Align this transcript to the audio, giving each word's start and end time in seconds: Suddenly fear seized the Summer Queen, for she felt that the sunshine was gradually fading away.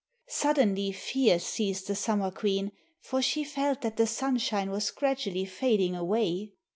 Suddenly 0.29 0.93
fear 0.93 1.37
seized 1.37 1.85
the 1.85 1.93
Summer 1.95 2.31
Queen, 2.31 2.71
for 3.01 3.21
she 3.21 3.43
felt 3.43 3.81
that 3.81 3.97
the 3.97 4.07
sunshine 4.07 4.71
was 4.71 4.89
gradually 4.89 5.45
fading 5.45 5.95
away. 5.95 6.53